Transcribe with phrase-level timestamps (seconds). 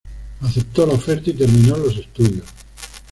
[0.41, 2.47] Aceptó la oferta y terminó los estudios.